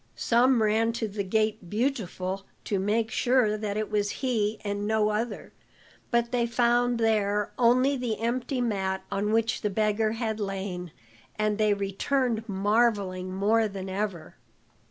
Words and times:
Some 0.15 0.63
ran 0.63 0.93
to 0.93 1.07
the 1.07 1.23
gate 1.23 1.69
Beautiful 1.69 2.47
to 2.63 2.79
make 2.79 3.11
sure 3.11 3.55
that 3.55 3.77
it 3.77 3.91
was 3.91 4.09
he 4.25 4.59
and 4.63 4.87
no 4.87 5.09
other, 5.09 5.53
but 6.09 6.31
they 6.31 6.47
found 6.47 6.97
there 6.99 7.53
only 7.59 7.95
the 7.97 8.19
empty 8.19 8.61
mat 8.61 9.03
on 9.11 9.31
which 9.31 9.61
the 9.61 9.69
beggar 9.69 10.13
had 10.13 10.39
lain, 10.39 10.91
and 11.35 11.59
they 11.59 11.75
returned 11.75 12.49
marvelling 12.49 13.31
more 13.31 13.67
than 13.67 13.89
ever. 13.89 14.37